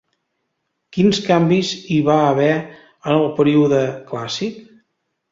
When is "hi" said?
1.95-1.99